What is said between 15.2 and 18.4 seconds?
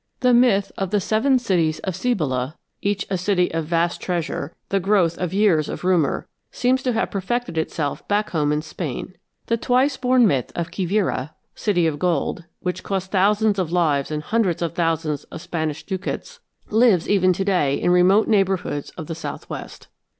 of Spanish ducats, lives even to day in remote